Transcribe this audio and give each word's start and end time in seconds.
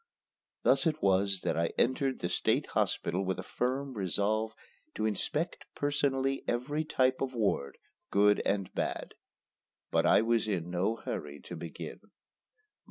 Thus 0.63 0.87
it 0.87 1.03
was 1.03 1.41
that 1.41 1.55
I 1.55 1.73
entered 1.77 2.21
the 2.21 2.27
State 2.27 2.65
Hospital 2.71 3.23
with 3.23 3.37
a 3.37 3.43
firm 3.43 3.93
resolve 3.93 4.55
to 4.95 5.05
inspect 5.05 5.65
personally 5.75 6.43
every 6.47 6.83
type 6.83 7.21
of 7.21 7.35
ward, 7.35 7.77
good 8.09 8.39
and 8.43 8.73
bad. 8.73 9.13
But 9.91 10.07
I 10.07 10.23
was 10.23 10.47
in 10.47 10.71
no 10.71 10.95
hurry 10.95 11.39
to 11.41 11.55
begin. 11.55 11.99